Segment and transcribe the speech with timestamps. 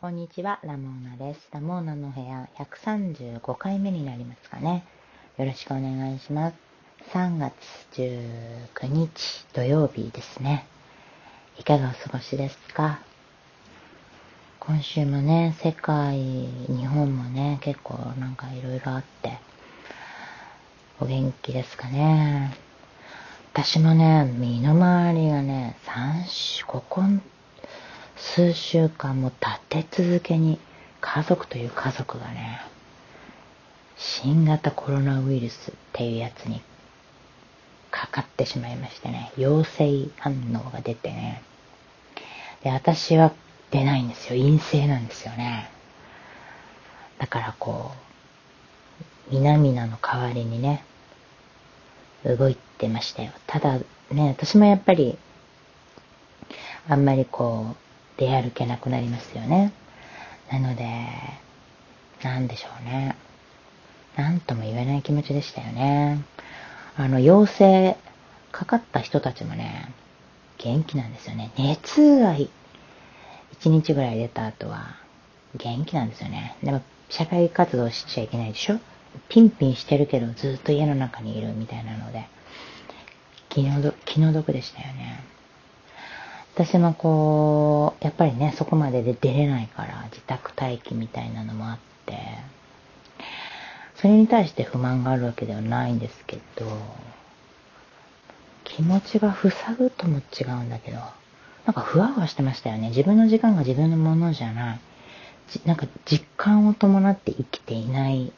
[0.00, 1.46] こんにちは、ラモーナです。
[1.52, 4.82] ラモーナの部屋135回目になりますかね。
[5.36, 6.56] よろしくお願いします。
[7.12, 7.52] 3月
[7.92, 10.64] 19日土曜日ですね。
[11.58, 13.00] いかがお過ごしですか？
[14.58, 19.38] 今週もね、世界、日本もね、結構なんかいろいろあって、
[20.98, 22.56] お元気ですかね。
[23.52, 27.02] 私もね、身の回りがね、3週、ここ
[28.20, 30.60] 数週間も立て続けに
[31.00, 32.60] 家族という家族がね、
[33.96, 36.60] 新型コロナウイルスっていうやつに
[37.90, 41.42] かかってしまいましてね、陽性反応が出てね。
[42.62, 43.32] で、私は
[43.70, 44.40] 出ないんですよ。
[44.40, 45.70] 陰性なんですよね。
[47.18, 47.92] だからこ
[49.30, 50.84] う、南々の代わりにね、
[52.24, 53.32] 動いてましたよ。
[53.46, 53.78] ただ
[54.10, 55.18] ね、私もやっぱり、
[56.88, 57.89] あんまりこう、
[58.20, 59.72] 出歩けなくなりますよね。
[60.52, 60.84] なので、
[62.22, 63.16] なんでしょうね。
[64.16, 66.22] なんとも言えない気持ちでしたよね。
[66.96, 67.96] あの、陽性
[68.52, 69.90] かかった人たちもね、
[70.58, 71.50] 元気なんですよね。
[71.56, 72.48] 熱が1
[73.64, 74.96] 日ぐらい出た後は
[75.56, 76.56] 元気なんですよね。
[76.62, 78.78] でも、社会活動しちゃいけないでしょ
[79.30, 82.28] ピンピンしてるけどずっと家の中にいるみたいなので、
[83.48, 85.24] 気の気の毒でしたよね。
[86.54, 92.18] 私もこう、やっぱりね、そこまでで出れないから、自宅待機みたいなのもあって、
[93.96, 96.66] それに対して不満があるわけではないんですけど、
[98.64, 100.98] 気持ちが塞ぐとも違うんだけど、
[101.66, 102.88] なんかふわふわしてましたよね。
[102.88, 104.80] 自分の時間が自分のものじゃない。
[105.66, 108.32] なんか実感を伴って生きていない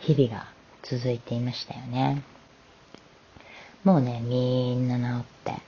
[0.00, 0.46] 日々が
[0.82, 2.22] 続いていましたよね。
[3.84, 5.62] もうね、みんな治って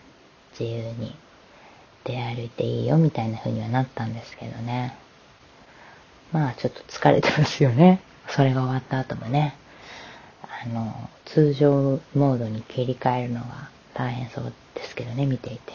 [0.59, 1.17] 自由に
[2.05, 4.97] 出歩いていいよみたいな風にはなったんですけどね。
[6.33, 8.01] まあちょっと疲れてますよね。
[8.29, 9.55] それが終わった後もね。
[10.43, 15.73] あの、通常モードに切り替えるのは大変そうですけどね、見ていて。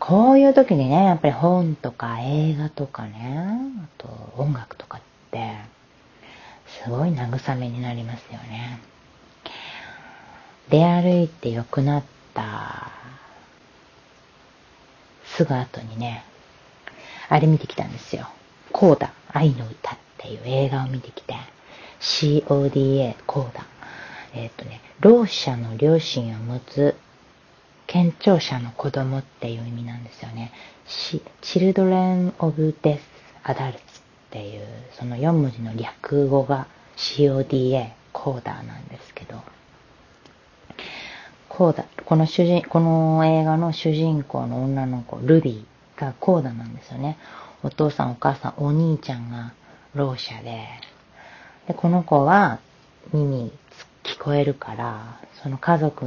[0.00, 3.48] こういう時にね、やっぱり本とか映画とかね、
[3.84, 5.56] あと音楽とかって、
[6.82, 8.80] すごい慰めになりますよね。
[10.70, 12.90] 出歩いて良くなった
[15.36, 16.24] すぐ後にね、
[17.28, 18.28] あれ見てきたんですよ。
[18.72, 21.34] コーダ、愛の歌っていう映画を見てきて、
[22.00, 23.66] CODA、コーダ。
[24.34, 26.94] えっ、ー、とね、ろう者の両親を持つ
[27.86, 30.52] 健聴者の子供っていう意味なんですよね。
[31.42, 33.00] Children of Deaf
[33.44, 33.78] Adults っ
[34.30, 39.40] ていう、その4文字の略語が CODA、コーダーなんですけど、
[41.56, 47.16] コーダ、この主人、この映画の主人公の女の子、ルビーがコーダなんですよね。
[47.62, 49.54] お父さん、お母さん、お兄ちゃんが
[49.94, 50.66] ろう者で、
[51.68, 52.58] で、この子は
[53.12, 53.52] 耳
[54.02, 56.04] 聞こえるから、その家族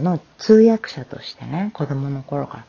[0.00, 2.64] の通訳者としてね、子供の頃から、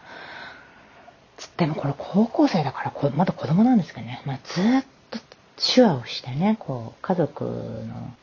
[1.38, 5.20] つってもこれ高校生だから、まだ子供なんですけどね、まあ、ずっと
[5.64, 8.16] 手話をしてね、こう、家族の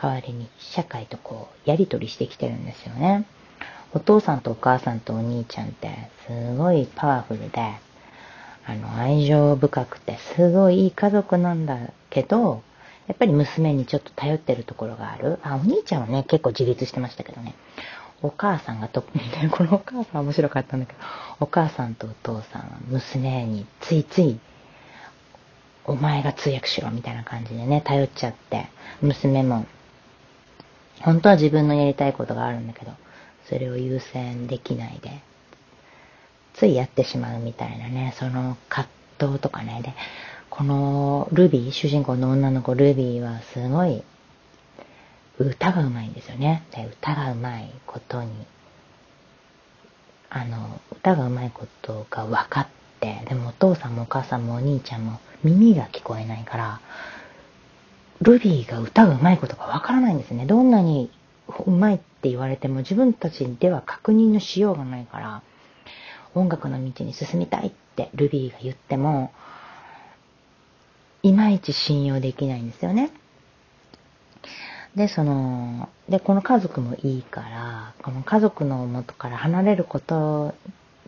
[0.00, 3.26] 代わりに社会とこう、やりとりしてきてるんですよね。
[3.94, 5.88] お父さんとお母さんとお兄ちゃんって
[6.26, 7.60] すごいパワフルで、
[8.66, 11.78] あの、愛情深くて、すごいいい家族なんだ
[12.10, 12.62] けど、
[13.06, 15.38] やっぱり娘にちょっと頼ってるところがある。
[15.42, 17.54] あ、お兄ちゃんはね、結構自立してましたけどね。
[18.20, 20.98] お母さんが特にね、このお母さん面白かったんだけど、
[21.40, 24.38] お母さんとお父さんは娘についつい、
[25.86, 28.66] お前が通訳しろみたいな感じでね、頼っちゃって、
[29.00, 29.64] 娘も、
[31.00, 32.92] 本当は自分のやりたいことがあるんだけど、
[33.48, 35.20] それを優先できないで、
[36.54, 38.88] ついやってしまうみたいなね、その葛
[39.18, 39.94] 藤とかね、で、
[40.50, 44.02] このルビー、主人公の女の子ルビーはすごい
[45.38, 46.64] 歌がうまいんですよね。
[46.72, 48.30] で、歌がうまいことに、
[50.30, 52.66] あの、歌がうまいことが分かっ
[53.00, 56.80] て、でもお父さんもお母さんもお兄ちゃんも耳が聞こえないから、
[58.20, 60.44] ルビーが歌がうまいことが分からないんですね。
[60.44, 61.10] どんなに
[61.66, 65.42] うまいって言われても自分たちでは確認のしようがないから、
[66.34, 69.32] 音楽の道に進みたいってルビーが言っても、
[71.22, 73.10] いまいち信用できないんですよね。
[74.94, 80.54] で、その、で、この家族もいいから、この家族の元から離れること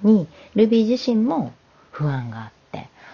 [0.03, 1.53] に、ルビー自身も
[1.91, 2.60] 不安があって、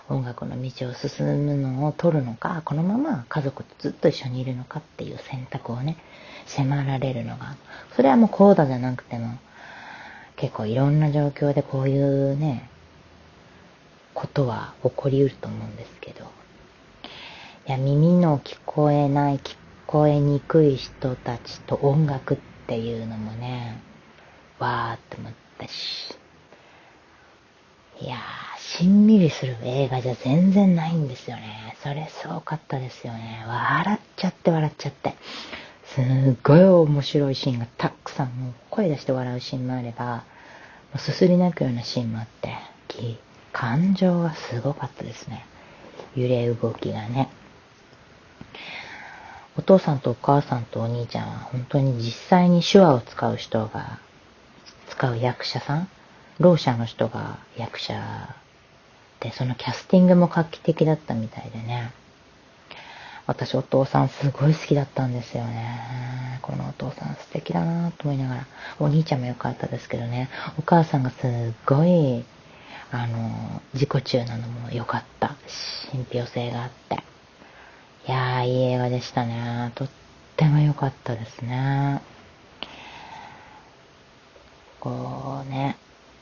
[0.09, 5.97] 音楽の道を進むのを取るのか、このまま家族とずっと一緒にいるのかっていう選択をね、
[6.47, 7.57] 迫られるのが、
[7.97, 9.39] それはもうコーダじゃなくても、
[10.37, 12.69] 結構いろんな状況でこういうね、
[14.15, 16.25] ことは起こりうると思うんですけど、
[17.67, 19.57] いや、耳の聞こえない、聞
[19.87, 22.37] こえにくい人たちと音楽っ
[22.67, 23.83] ていうのもね、
[24.59, 26.17] わーって思ったし、
[28.01, 28.19] いやー、
[28.61, 31.77] しんみりする映画じゃ全然ないんですよね。
[31.83, 33.43] それすごかったですよね。
[33.47, 35.15] 笑っちゃって笑っちゃって。
[35.95, 40.23] すっごい面白いシーンがたくさん、もう声出して笑うシーンもあれば、も
[40.97, 42.55] うすすり泣くようなシーンもあって、
[43.53, 45.47] 感情がすごかったですね。
[46.15, 47.31] 揺れ動きがね。
[49.57, 54.01] お父さんとお母さんとお兄ちゃんは本当に実際に手話を使う人が、
[54.89, 55.89] 使う役者さん
[56.39, 58.35] ろう者の人が役者
[59.21, 61.93] で、そのキャスティングも画期的だったみたいでね。
[63.27, 66.39] 私お父さんすごい好きだったんですよね。
[66.43, 68.47] このお父さん素敵だなと思いながら。
[68.79, 70.29] お兄ちゃんも良かったですけどね。
[70.59, 71.31] お母さんがすっ
[71.67, 72.25] ごい
[72.93, 75.35] あの、自己中なのも良かった。
[75.91, 77.03] 信憑性があって。
[78.07, 79.73] いやー、いい映画でしたね。
[79.75, 79.89] とっ
[80.37, 82.01] ても良かったですね。
[84.79, 85.77] こうね、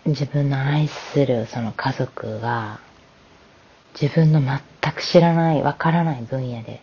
[0.06, 2.78] 自分の愛するその家族が、
[4.00, 6.82] 自分の全く知らない、わからない分野で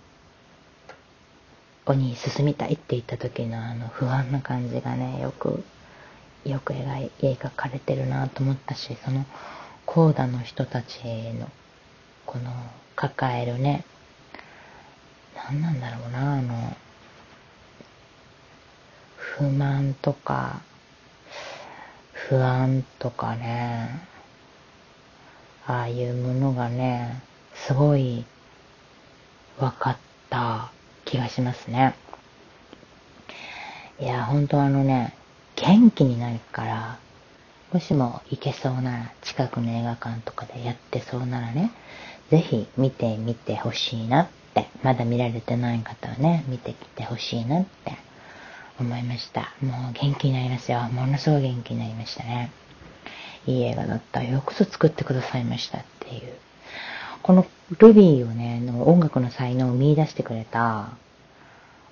[1.85, 5.63] 鬼、に進みたいって言った時のあの不安な感じがね、よく、
[6.45, 9.25] よく描かれてるなと思ったし、その
[9.85, 11.03] コーダの人たち
[11.39, 11.50] の、
[12.25, 12.51] この、
[12.95, 13.83] 抱えるね、
[15.35, 16.75] 何なんだろうな、あの、
[19.15, 20.62] 不満とか、
[22.31, 23.89] 不安とかね、
[25.67, 27.21] ああいうものがね、
[27.53, 28.23] すごい
[29.59, 29.97] 分かっ
[30.29, 30.71] た
[31.03, 31.93] 気がしますね。
[33.99, 35.13] いや、本当あのね、
[35.57, 36.99] 元気になるから、
[37.73, 41.69] もしも行けそうなら、近くの映画館とかでやってそうならね、
[42.29, 47.97] ぜひ見てみてほしいなって、まだ見られてない方はね、見てきてほしいなって
[48.81, 49.53] 思いました。
[49.61, 50.81] もう元気になりますよ。
[50.91, 52.51] ものすごい元気になりましたね。
[53.45, 54.23] いい映画だった。
[54.23, 56.33] よくぞ作ってくださいましたっていう。
[57.23, 57.45] この
[57.79, 60.89] ルビーをね、の音楽の才能を見出してくれた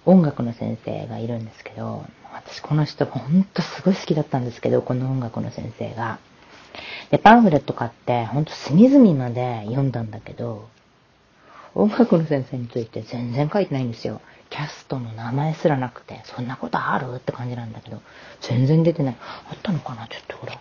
[0.06, 6.20] 音楽の先生がいるんですけど、私この人ほんとすごい好きだったんですけど、この音楽の先生が。
[7.12, 10.68] で、パンフレット買ってほんと隅々まで読んだんだけど、
[11.76, 14.22] 音楽の先生について全然書いてないんですよ。
[14.50, 17.16] キャストの名前すらなくて、そんなことある？
[17.16, 18.02] って感じなんだけど、
[18.42, 19.16] 全然出てない。
[19.20, 20.08] あったのかな？
[20.08, 20.58] ちょっとこれ。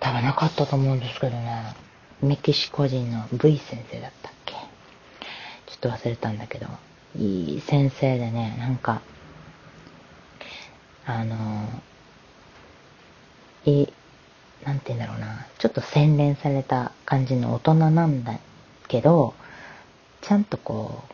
[0.00, 1.74] 多分なかったと思うんですけどね。
[2.20, 4.54] メキシコ人の V 先生だったっけ？
[4.54, 4.58] ちょ
[5.76, 6.66] っと忘れたんだけど、
[7.16, 9.00] いい先生でね、なんか、
[11.06, 11.36] あの、
[13.64, 13.88] い、
[14.64, 18.38] なんて言うんだろうな、ちょっと洗練された感じの大人なんだ
[18.88, 19.34] けど、
[20.20, 21.11] ちゃんとこう、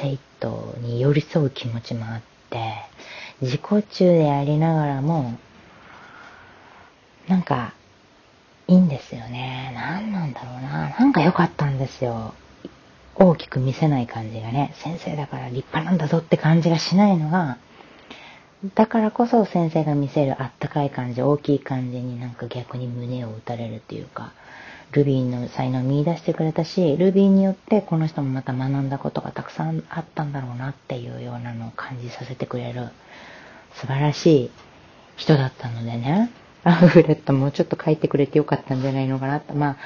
[0.00, 2.74] 生徒に寄り添う気持ちもあって、
[3.40, 5.38] 自己中でありながらも、
[7.26, 7.74] なんか、
[8.68, 9.72] いいんですよね。
[9.74, 10.90] 何なんだろうな。
[10.90, 12.34] なんか良かったんですよ。
[13.16, 17.58] 大きく見せない感じがね、先生だから立派なんだぞって感じがしないのが、
[18.74, 24.32] だからこそ先生が見せるあったかい感じ、大きい感じになんか逆に胸を打たれるっていうか、
[24.92, 32.88] ルビーの才能を見出してくれたし、ルビーによってこの人もまた学んだことがたくさんあったんだろうなっていうようなのを感じさせてくれる
[33.74, 34.50] 素晴らしい
[35.16, 36.30] 人だったのでね、
[36.64, 39.52] パンフレットもうちょっと書いてくれてよかったんじゃないのかなって。
[39.52, 39.76] まあ、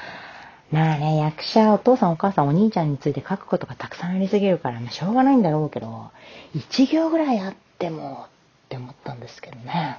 [0.71, 6.11] まあね、役者、お父さんお母さんお兄ちゃんについて書くことがたくさんありすぎるから、まあ、しょうがないんだろうけど、
[6.55, 8.29] 一行ぐらいあってもっ
[8.69, 9.97] て思ったんですけどね。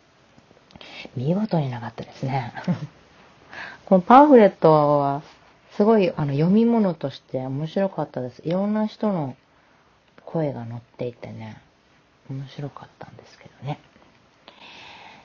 [1.16, 2.52] 見事になかったですね。
[3.86, 5.22] このパンフレットは、
[5.76, 8.42] すごいあの読み物として面白かったです。
[8.44, 9.36] いろんな人の
[10.24, 11.62] 声が載っていてね、
[12.28, 13.78] 面白かったんですけどね。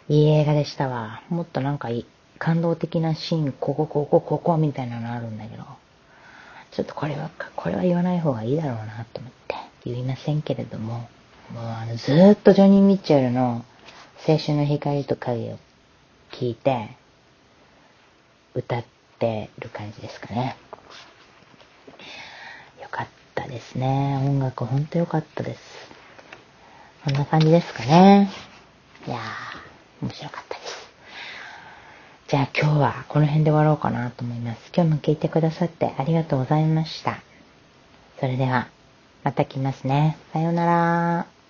[0.09, 1.23] いい映画でしたわ。
[1.29, 2.05] もっとなんかいい、
[2.37, 5.63] 感動的なシーン、ここ、ここ、ここ、みたいなのあるんだけど、
[6.69, 11.09] ちょっとこれは、これは言わない方がいいだろうなと思って言いませんけれども、
[11.51, 13.65] もうあの、ずーっとジョニー・ミッチェルの
[14.27, 15.57] 青春の光と影を
[16.31, 17.00] 聞いて、
[18.53, 18.83] 歌っ
[19.19, 20.55] てる感じですかね。
[22.81, 24.17] よかったですね。
[24.25, 25.61] 音楽ほんとよかったです。
[27.05, 28.29] こんな感じですかね。
[29.07, 30.91] いやー、面白かったです。
[32.27, 34.71] じゃあ今日はこの辺で終わろうかなと思います。
[34.75, 37.21] 今日も聞いてくださってありがとうございました。
[38.19, 38.67] それでは、
[39.23, 40.17] また来ますね。
[40.33, 41.40] さようなら。